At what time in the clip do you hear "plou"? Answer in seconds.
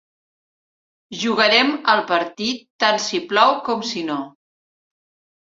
3.35-3.55